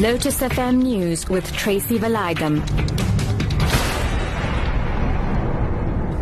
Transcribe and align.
Lotus 0.00 0.42
FM 0.42 0.80
News 0.80 1.28
with 1.28 1.52
Tracy 1.52 1.98
Valaydham. 1.98 3.17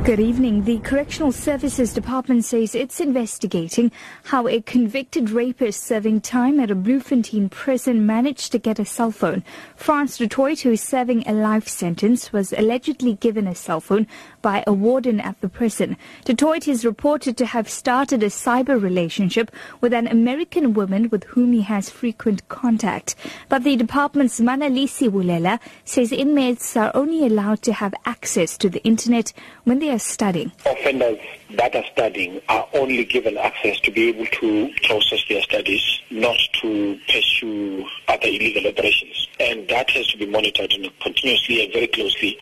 Good 0.07 0.21
evening. 0.21 0.63
The 0.63 0.79
Correctional 0.79 1.33
Services 1.33 1.93
Department 1.93 2.45
says 2.45 2.77
it's 2.77 3.01
investigating 3.01 3.91
how 4.23 4.47
a 4.47 4.61
convicted 4.61 5.31
rapist 5.31 5.83
serving 5.83 6.21
time 6.21 6.61
at 6.61 6.71
a 6.71 6.77
Bloemfontein 6.77 7.49
prison 7.49 8.07
managed 8.07 8.53
to 8.53 8.61
get 8.61 8.79
a 8.79 8.85
cell 8.85 9.11
phone. 9.11 9.43
Frans 9.75 10.17
du 10.17 10.29
Toit, 10.29 10.61
who 10.61 10.71
is 10.71 10.81
serving 10.81 11.27
a 11.27 11.33
life 11.33 11.67
sentence, 11.67 12.33
was 12.33 12.53
allegedly 12.53 13.15
given 13.15 13.49
a 13.49 13.55
cell 13.57 13.81
phone 13.81 14.07
by 14.43 14.63
a 14.65 14.73
warden 14.73 15.19
at 15.19 15.41
the 15.41 15.49
prison. 15.49 15.97
Du 16.25 16.35
Toit 16.35 16.69
is 16.69 16.85
reported 16.85 17.37
to 17.39 17.47
have 17.47 17.69
started 17.69 18.23
a 18.23 18.27
cyber 18.27 18.81
relationship 18.81 19.51
with 19.81 19.93
an 19.93 20.07
American 20.07 20.73
woman 20.73 21.09
with 21.09 21.25
whom 21.25 21.53
he 21.53 21.63
has 21.63 21.91
frequent 21.91 22.49
contact. 22.49 23.17
But 23.49 23.65
the 23.65 23.75
department's 23.75 24.39
Manelisi 24.39 25.11
Wolela 25.11 25.59
says 25.85 26.13
inmates 26.13 26.77
are 26.77 26.93
only 26.95 27.27
allowed 27.27 27.63
to 27.63 27.73
have 27.73 27.93
access 28.05 28.57
to 28.59 28.71
the 28.71 28.85
internet 28.85 29.33
when 29.65 29.81
they 29.81 29.91
are 29.91 29.96
studying. 29.99 30.53
Offenders 30.65 31.19
that 31.57 31.75
are 31.75 31.85
studying 31.93 32.41
are 32.49 32.69
only 32.75 33.05
given 33.05 33.37
access 33.39 33.79
to 33.81 33.91
be 33.91 34.09
able 34.09 34.27
to 34.27 34.71
process 34.85 35.25
their 35.29 35.43
studies, 35.43 36.01
not 36.11 36.39
to 36.61 36.99
pursue 37.09 37.87
other 38.09 38.27
illegal 38.27 38.67
operations. 38.67 39.29
And 39.41 39.69
that 39.69 39.91
has 39.91 40.07
to 40.09 40.19
be 40.19 40.27
monitored 40.27 40.75
continuously 41.01 41.65
and 41.65 41.73
very 41.73 41.87
closely. 41.89 42.39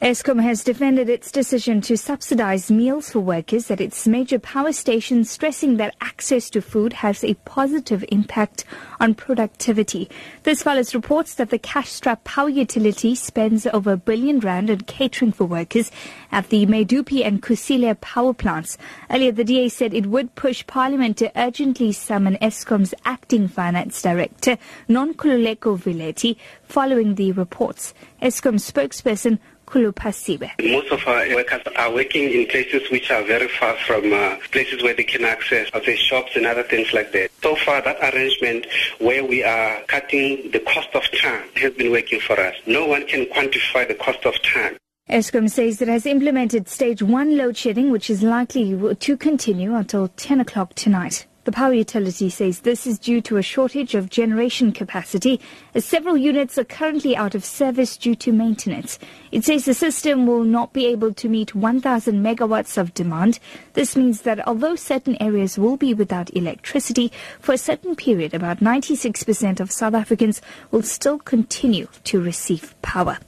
Eskom 0.00 0.42
has 0.42 0.64
defended 0.64 1.10
its 1.10 1.30
decision 1.30 1.82
to 1.82 1.94
subsidize 1.94 2.70
meals 2.70 3.10
for 3.10 3.20
workers 3.20 3.70
at 3.70 3.82
its 3.82 4.06
major 4.06 4.38
power 4.38 4.72
stations, 4.72 5.30
stressing 5.30 5.76
that 5.76 5.94
access 6.00 6.48
to 6.48 6.62
food 6.62 6.94
has 6.94 7.22
a 7.22 7.34
positive 7.44 8.02
impact 8.08 8.64
on 8.98 9.14
productivity. 9.14 10.08
This 10.44 10.62
follows 10.62 10.94
reports 10.94 11.34
that 11.34 11.50
the 11.50 11.58
cash-strapped 11.58 12.24
power 12.24 12.48
utility 12.48 13.14
spends 13.14 13.66
over 13.66 13.92
a 13.92 13.98
billion 13.98 14.40
rand 14.40 14.70
on 14.70 14.80
catering 14.80 15.32
for 15.32 15.44
workers 15.44 15.90
at 16.32 16.48
the 16.48 16.64
Medupi 16.64 17.22
and 17.22 17.42
Kusile 17.42 18.00
power 18.00 18.32
plants. 18.32 18.78
Earlier, 19.10 19.32
the 19.32 19.44
DA 19.44 19.68
said 19.68 19.92
it 19.92 20.06
would 20.06 20.34
push 20.34 20.66
Parliament 20.66 21.18
to 21.18 21.30
urgently 21.38 21.92
summon 21.92 22.38
Eskom's 22.40 22.94
acting 23.04 23.48
finance 23.48 24.00
director, 24.00 24.56
Nonkululeko 24.88 25.78
Veleti, 25.78 26.38
following 26.62 27.16
the 27.16 27.32
reports. 27.32 27.92
Eskom 28.22 28.54
spokesperson 28.54 29.38
most 29.74 30.90
of 30.90 31.06
our 31.06 31.34
workers 31.34 31.62
are 31.76 31.92
working 31.92 32.30
in 32.30 32.46
places 32.46 32.90
which 32.90 33.10
are 33.10 33.22
very 33.22 33.48
far 33.48 33.76
from 33.86 34.12
uh, 34.12 34.36
places 34.50 34.82
where 34.82 34.94
they 34.94 35.04
can 35.04 35.24
access, 35.24 35.68
say, 35.84 35.96
shops 35.96 36.32
and 36.36 36.46
other 36.46 36.62
things 36.62 36.92
like 36.92 37.12
that. 37.12 37.30
So 37.42 37.56
far, 37.56 37.80
that 37.82 37.98
arrangement 38.12 38.66
where 38.98 39.24
we 39.24 39.44
are 39.44 39.80
cutting 39.82 40.50
the 40.50 40.60
cost 40.60 40.88
of 40.94 41.02
time 41.20 41.48
has 41.56 41.72
been 41.74 41.90
working 41.90 42.20
for 42.20 42.38
us. 42.38 42.54
No 42.66 42.86
one 42.86 43.06
can 43.06 43.26
quantify 43.26 43.86
the 43.86 43.94
cost 43.94 44.24
of 44.24 44.34
time. 44.42 44.76
Eskom 45.08 45.50
says 45.50 45.82
it 45.82 45.88
has 45.88 46.06
implemented 46.06 46.68
stage 46.68 47.02
one 47.02 47.36
load 47.36 47.56
shedding, 47.56 47.90
which 47.90 48.10
is 48.10 48.22
likely 48.22 48.94
to 48.94 49.16
continue 49.16 49.74
until 49.74 50.06
10 50.06 50.40
o'clock 50.40 50.74
tonight. 50.74 51.26
The 51.44 51.52
power 51.52 51.72
utility 51.72 52.28
says 52.28 52.60
this 52.60 52.86
is 52.86 52.98
due 52.98 53.22
to 53.22 53.38
a 53.38 53.42
shortage 53.42 53.94
of 53.94 54.10
generation 54.10 54.72
capacity 54.72 55.40
as 55.74 55.86
several 55.86 56.14
units 56.14 56.58
are 56.58 56.64
currently 56.64 57.16
out 57.16 57.34
of 57.34 57.46
service 57.46 57.96
due 57.96 58.14
to 58.16 58.30
maintenance. 58.30 58.98
It 59.32 59.44
says 59.44 59.64
the 59.64 59.72
system 59.72 60.26
will 60.26 60.44
not 60.44 60.74
be 60.74 60.84
able 60.84 61.14
to 61.14 61.28
meet 61.30 61.54
1,000 61.54 62.22
megawatts 62.22 62.76
of 62.76 62.92
demand. 62.92 63.38
This 63.72 63.96
means 63.96 64.20
that 64.22 64.46
although 64.46 64.76
certain 64.76 65.16
areas 65.20 65.58
will 65.58 65.78
be 65.78 65.94
without 65.94 66.34
electricity 66.36 67.10
for 67.38 67.54
a 67.54 67.58
certain 67.58 67.96
period, 67.96 68.34
about 68.34 68.60
96% 68.60 69.60
of 69.60 69.72
South 69.72 69.94
Africans 69.94 70.42
will 70.70 70.82
still 70.82 71.18
continue 71.18 71.88
to 72.04 72.20
receive 72.20 72.74
power. 72.82 73.18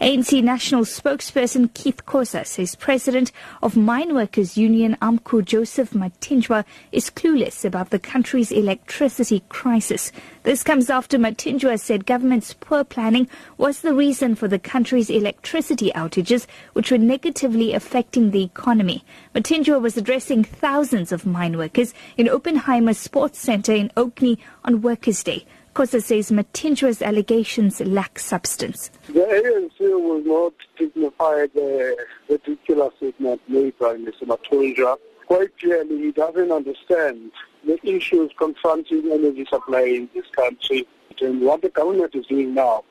ANC 0.00 0.42
National 0.42 0.82
Spokesperson 0.82 1.72
Keith 1.72 2.04
Khoza 2.04 2.44
says 2.44 2.74
President 2.74 3.32
of 3.62 3.78
Mine 3.78 4.14
Workers 4.14 4.58
Union 4.58 4.94
AMCU 5.00 5.42
Joseph 5.42 5.92
Mathunjwa 5.92 6.66
is 6.92 7.08
clueless 7.08 7.64
about 7.64 7.88
the 7.88 7.98
country's 7.98 8.52
electricity 8.52 9.42
crisis. 9.48 10.12
This 10.42 10.62
comes 10.62 10.90
after 10.90 11.16
Mathunjwa 11.16 11.80
said 11.80 12.04
government's 12.04 12.52
poor 12.52 12.84
planning 12.84 13.26
was 13.56 13.80
the 13.80 13.94
reason 13.94 14.34
for 14.34 14.48
the 14.48 14.58
country's 14.58 15.08
electricity 15.08 15.90
outages, 15.92 16.46
which 16.74 16.90
were 16.90 16.98
negatively 16.98 17.72
affecting 17.72 18.32
the 18.32 18.44
economy. 18.44 19.02
Mathunjwa 19.34 19.80
was 19.80 19.96
addressing 19.96 20.44
thousands 20.44 21.10
of 21.10 21.24
mine 21.24 21.56
workers 21.56 21.94
in 22.18 22.28
Oppenheimer 22.28 22.92
Sports 22.92 23.38
Center 23.38 23.72
in 23.72 23.90
Orkney 23.96 24.38
on 24.62 24.82
Workers' 24.82 25.24
Day. 25.24 25.46
Khoza 25.76 26.02
says 26.02 26.30
Mathunjwa's 26.30 27.02
allegations 27.02 27.82
lack 27.82 28.18
substance. 28.18 28.90
The 29.08 29.20
ANC 29.20 29.78
will 29.78 30.22
not 30.22 30.54
dignify 30.78 31.48
the 31.54 31.94
ridiculous 32.30 32.94
statement 32.96 33.42
made 33.46 33.78
by 33.78 33.96
Mr. 33.96 34.22
Mathunjwa. 34.22 34.96
Quite 35.26 35.58
clearly, 35.58 35.98
he 35.98 36.12
doesn't 36.12 36.50
understand 36.50 37.30
the 37.66 37.78
issues 37.86 38.30
confronting 38.38 39.12
energy 39.12 39.44
supply 39.50 39.82
in 39.82 40.08
this 40.14 40.24
country. 40.34 40.88
And 41.20 41.42
what 41.42 41.60
the 41.60 41.68
government 41.68 42.14
is 42.14 42.24
doing 42.24 42.54
now 42.54 42.82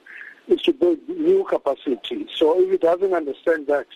is 0.47 0.61
to 0.61 0.73
build 0.73 0.99
new 1.09 1.43
capacity. 1.43 2.27
So 2.35 2.61
if 2.61 2.69
he 2.69 2.77
doesn't 2.77 3.15
understand 3.15 3.65
that, 3.65 3.87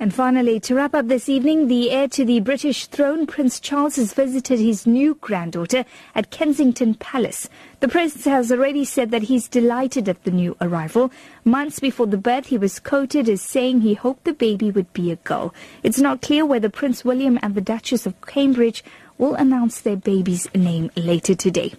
and 0.00 0.14
finally, 0.14 0.58
to 0.60 0.74
wrap 0.74 0.94
up 0.94 1.08
this 1.08 1.28
evening, 1.28 1.68
the 1.68 1.90
heir 1.90 2.08
to 2.08 2.24
the 2.24 2.40
British 2.40 2.86
throne, 2.86 3.26
Prince 3.26 3.60
Charles, 3.60 3.96
has 3.96 4.14
visited 4.14 4.58
his 4.58 4.86
new 4.86 5.14
granddaughter 5.20 5.84
at 6.14 6.30
Kensington 6.30 6.94
Palace. 6.94 7.50
The 7.80 7.88
prince 7.88 8.24
has 8.24 8.50
already 8.50 8.86
said 8.86 9.10
that 9.10 9.24
he's 9.24 9.46
delighted 9.46 10.08
at 10.08 10.24
the 10.24 10.30
new 10.30 10.56
arrival. 10.58 11.12
Months 11.44 11.80
before 11.80 12.06
the 12.06 12.16
birth, 12.16 12.46
he 12.46 12.56
was 12.56 12.80
quoted 12.80 13.28
as 13.28 13.42
saying 13.42 13.82
he 13.82 13.92
hoped 13.92 14.24
the 14.24 14.32
baby 14.32 14.70
would 14.70 14.90
be 14.94 15.12
a 15.12 15.16
girl. 15.16 15.52
It's 15.82 15.98
not 15.98 16.22
clear 16.22 16.46
whether 16.46 16.70
Prince 16.70 17.04
William 17.04 17.38
and 17.42 17.54
the 17.54 17.60
Duchess 17.60 18.06
of 18.06 18.18
Cambridge 18.22 18.82
will 19.20 19.34
announce 19.34 19.82
their 19.82 19.96
baby's 19.96 20.48
name 20.54 20.90
later 20.96 21.34
today. 21.34 21.74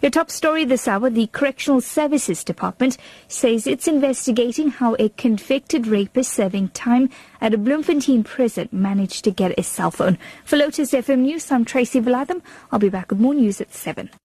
Your 0.00 0.10
top 0.10 0.30
story 0.30 0.64
this 0.64 0.86
hour, 0.86 1.10
the 1.10 1.26
Correctional 1.26 1.80
Services 1.80 2.44
Department 2.44 2.96
says 3.26 3.66
it's 3.66 3.88
investigating 3.88 4.68
how 4.68 4.94
a 5.00 5.08
convicted 5.08 5.88
rapist 5.88 6.32
serving 6.32 6.68
time 6.68 7.10
at 7.40 7.52
a 7.52 7.58
Bloemfontein 7.58 8.22
prison 8.22 8.68
managed 8.70 9.24
to 9.24 9.32
get 9.32 9.58
a 9.58 9.62
cell 9.64 9.90
phone. 9.90 10.18
For 10.44 10.56
Lotus 10.56 10.92
FM 10.92 11.20
News, 11.20 11.50
I'm 11.50 11.64
Tracy 11.64 12.00
Valaydham. 12.00 12.42
I'll 12.70 12.78
be 12.78 12.88
back 12.88 13.10
with 13.10 13.18
more 13.18 13.34
news 13.34 13.60
at 13.60 13.74
7. 13.74 14.10